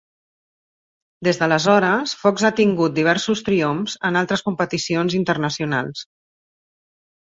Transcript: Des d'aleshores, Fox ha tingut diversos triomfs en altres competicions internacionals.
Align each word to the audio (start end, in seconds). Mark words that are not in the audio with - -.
Des 1.27 1.39
d'aleshores, 1.41 2.15
Fox 2.23 2.47
ha 2.49 2.51
tingut 2.61 2.97
diversos 2.97 3.47
triomfs 3.53 4.01
en 4.13 4.21
altres 4.25 4.47
competicions 4.51 5.23
internacionals. 5.25 6.09